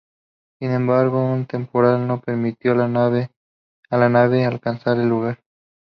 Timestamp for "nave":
4.09-4.45